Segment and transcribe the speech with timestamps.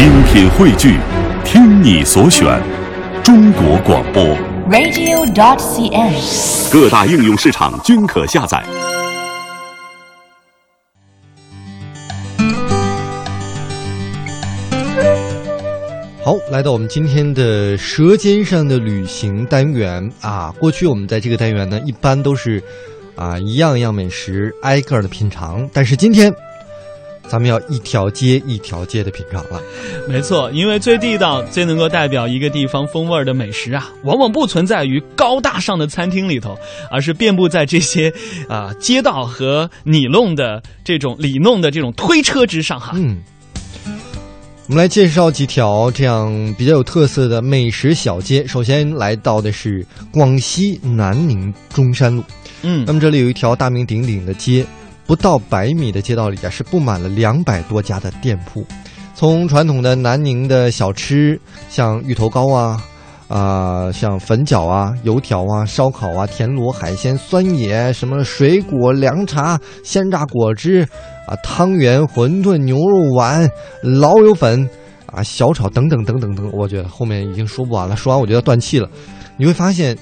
[0.00, 0.96] 精品汇聚，
[1.44, 2.58] 听你所选，
[3.22, 4.24] 中国广播。
[4.70, 6.72] radio.dot.cn，。
[6.72, 8.64] 各大应用市场均可下载。
[16.24, 20.50] 好，来到我们今天的《舌尖上的旅行》单元啊。
[20.58, 22.62] 过去我们在这个单元呢，一般都是
[23.16, 26.32] 啊一样一样美食挨个的品尝，但是今天
[27.30, 29.62] 咱们要一条街一条街的品尝了。
[30.08, 36.58] 没错，因为最地道、最能够代表一个地方风味儿的美食啊，往往不存在于高大上的餐厅里头，
[36.90, 38.12] 而是遍布在这些
[38.48, 42.92] 啊、街道和你弄的这种里弄的这种推车之上哈。
[42.96, 43.18] 嗯，
[44.66, 48.44] 我们来介绍几条这样比较有特色的美食小街。
[48.46, 52.24] 首先来到的是广西南宁中山路。
[52.62, 54.66] 嗯那么这里有一条大名鼎鼎的街，
[55.10, 58.64] 不到百米的街道里啊，是布满了两百多家的店铺。
[59.12, 61.36] 从传统的南宁的小吃，
[61.68, 62.80] 像芋头糕啊，
[63.26, 70.86] 啊、像粉饺啊、油条啊、烧烤啊、田螺、海鲜、酸野，什么水果、凉茶、鲜榨果汁
[71.26, 73.50] 啊、汤圆、馄饨、牛肉丸、
[73.82, 74.64] 老友粉
[75.06, 78.88] 啊、小炒等等等等等，我觉得后面已经说不完了，说完我就要断气了。
[79.36, 79.98] 你会发现，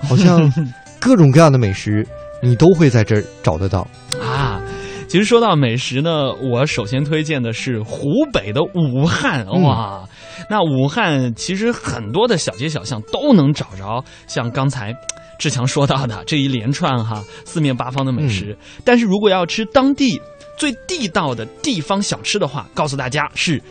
[0.00, 0.50] 好像
[0.98, 2.08] 各种各样的美食
[2.46, 3.86] 你都会在这儿找得到。
[4.20, 4.62] 啊。
[5.08, 10.04] 其实说到美食呢，我首先推荐的是湖北的武汉嗯哇。
[10.50, 14.92] 那武汉其实很多的小街小巷都能找着，像刚才
[15.38, 18.56] 志强说到的这一连串哈四面八方的美食。
[18.84, 20.20] 但是如果要吃当地
[20.58, 23.62] 最地道的地方小吃的话，告诉大家是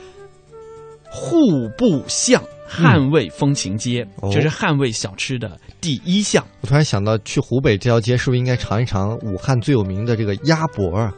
[1.12, 2.42] 户部巷
[2.84, 6.44] 汉味风情街，哦这是汉味小吃的第一项。
[6.62, 11.14] 我突然想到，去湖北这条街是不是应该尝一尝武汉最有名的这个鸭脖啊？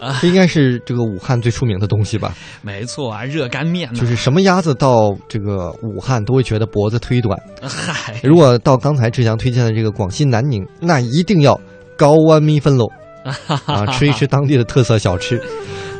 [0.00, 2.34] 啊这应该是这个武汉最出名的东西吧？
[2.60, 7.38] 没错啊，热干面呢，就是什么鸭子到这个武汉都会觉得脖子忒短。
[7.62, 11.60] 嗨，如果到刚才志强推荐的这个广西南宁，那一定要
[11.96, 12.88] 高湾米粉喽
[13.66, 15.40] 啊，吃一吃当地的特色小吃。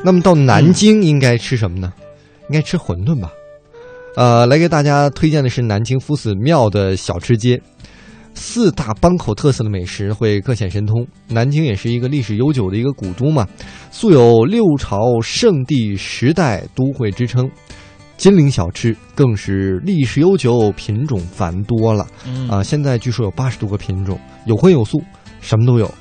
[0.04, 1.92] 那么到南京应该吃什么呢？
[2.48, 3.30] 应该吃馄饨吧？
[4.14, 7.60] 呃，来给大家推荐的是南京夫子庙的小吃街，
[8.34, 11.06] 四大帮口特色的美食会各显神通。
[11.28, 13.48] 南京也是一个历史悠久的一个古都嘛，
[13.90, 17.50] 素有六朝圣地时代都会之称。
[18.18, 22.62] 金陵小吃更是历史悠久，品种繁多了嗯啊！
[22.62, 25.02] 现在据说有八十多个品种，有荤有素，
[25.40, 25.92] 什么都有。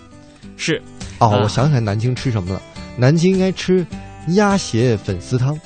[0.57, 0.79] 是
[1.17, 2.61] 哦，啊我想起来南京吃什么了？
[2.97, 3.87] 南京应该吃
[4.35, 5.57] 鸭血粉丝汤。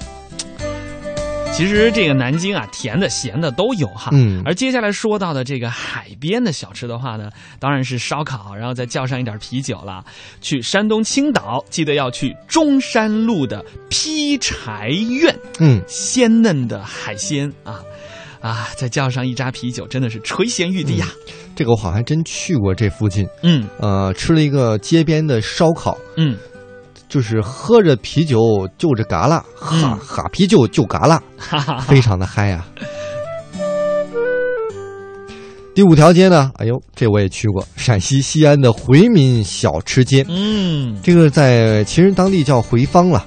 [1.55, 4.09] 其实这个南京啊，甜的、咸的都有哈。
[4.11, 4.41] 嗯。
[4.43, 7.29] 而接下来说到的这个海边的小吃的话呢，
[7.59, 10.03] 当然是烧烤，然后再叫上一点啤酒了。
[10.41, 17.81] 去山东青岛，记得要去中山路的劈柴院，嗯，鲜嫩的海鲜啊
[18.41, 21.07] 啊，再叫上一扎啤酒，真的是垂涎欲滴呀、
[21.55, 23.65] 这个我好像还真去过这附近，嗯。
[23.79, 26.37] 呃，吃了一个街边的烧烤，嗯，
[27.15, 28.37] 就是喝着啤酒
[28.77, 31.85] 就着嘎啦，哈嗯哈啤酒就嘎啦，哈哈哈。
[31.87, 32.67] 非常的嗨啊。
[35.73, 40.25] 第五条街呢，哎呦，这我也去过，陕西西安的回民小吃街。
[40.27, 43.25] 嗯这个在其实当地叫回坊了，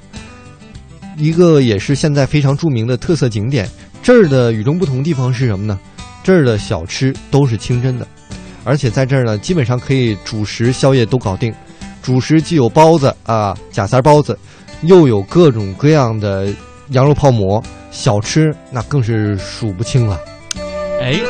[1.17, 3.67] 一个也是现在非常著名的特色景点。
[4.03, 5.79] 这儿的与众不同地方是什么呢？
[6.23, 8.07] 这儿的小吃都是清真的，
[8.65, 11.51] 而且在这儿呢，基本上可以主食、宵夜都搞定。
[12.09, 14.39] 主食既有包子啊，假三包子，
[14.85, 16.49] 又有各种各样的
[16.93, 20.19] 羊肉泡馍，小吃那更是数不清了。
[21.03, 21.21] 哎，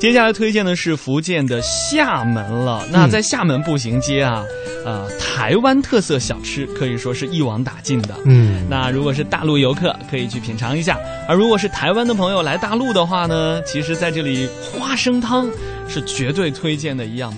[0.00, 2.84] 接下来推荐的是福建的厦门了。
[2.90, 4.42] 那嗯在厦门步行街啊，
[4.84, 8.16] 呃，台湾特色小吃可以说是一网打尽的。
[8.26, 10.96] 嗯，那如果是大陆游客，可以去品尝一下；
[11.28, 15.48] 而如果是台湾的朋友来大陆的话呢，其实在这里花生汤
[15.88, 17.32] 是绝对推荐的一样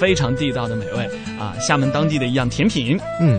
[0.00, 1.04] 非常地道的美味
[1.38, 2.98] 啊，厦门当地的一样甜品。
[3.20, 3.38] 嗯，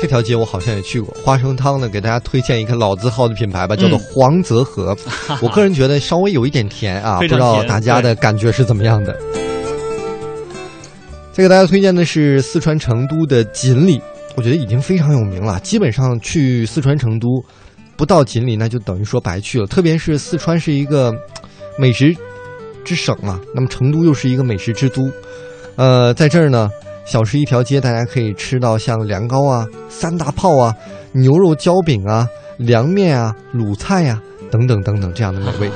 [0.00, 1.12] 这条街我好像也去过。
[1.24, 4.96] 花生汤呢，给大家推荐一个老字号的品牌吧，叫做嗯黄泽河。
[5.42, 9.12] 我个人觉得稍微有一点甜啊，不知道大家的感觉是怎么样的。
[11.32, 14.00] 再给大家推荐的是四川成都的锦里，
[14.36, 15.58] 我觉得已经非常有名了。
[15.60, 17.26] 基本上去四川成都，
[17.96, 19.66] 不到锦里那就等于说白去了。
[19.66, 21.12] 特别是四川是一个
[21.78, 22.14] 美食
[22.84, 25.10] 之省嘛，那么成都又是一个美食之都。
[25.76, 26.70] 呃，在这儿呢，
[27.04, 30.74] 小吃一条街，大家可以吃到像凉糕啊、三大炮啊、
[31.12, 32.28] 牛肉焦饼啊、
[32.58, 35.70] 凉面啊、卤菜呀、等等等等这样的美味。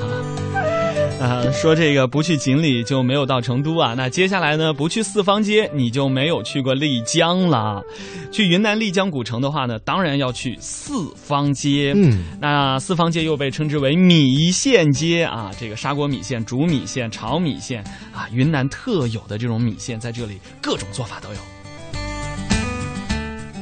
[1.25, 3.95] 啊，说这个不去锦里就没有到成都啊。
[3.97, 7.83] 那接下来呢，不去四方街你就没有去过丽江了。
[8.31, 11.95] 去云南丽江古城的话呢，当然要去四方街。
[11.97, 17.83] 嗯，那四方街又被称之为米线街啊，这个砂锅米线、煮米线、炒米线
[18.13, 21.37] 啊，云南特有的这种米线在这里各种做法都有。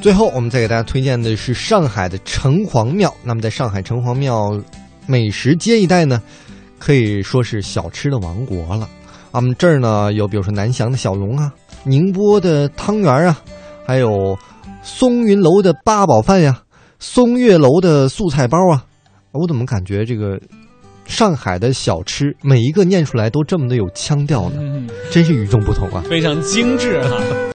[0.01, 3.15] 最后，我们再给大家推荐的是上海的城隍庙。
[3.23, 4.61] 那么，在上海城隍庙
[5.07, 6.21] 美食街一带呢，
[6.85, 8.89] 可以说是小吃的王国了。
[9.31, 11.49] 我们这儿呢，有比如说南翔的小龙啊，
[11.85, 13.39] 宁波的汤圆啊，
[13.87, 14.37] 还有
[14.81, 16.61] 松云楼的八宝饭呀，
[16.99, 18.83] 松月楼的素菜包啊。
[19.31, 20.37] 我怎么感觉这个
[21.05, 24.57] 上海的小吃每一个念出来都这么的有腔调呢？
[24.59, 26.03] 嗯，真是与众不同啊！
[26.09, 27.17] 非常精致哈。